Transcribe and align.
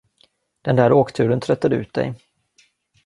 Den 0.61 0.75
där 0.75 0.91
åkturen 0.93 1.39
tröttade 1.39 1.75
ut 1.75 1.93
dig. 1.93 2.13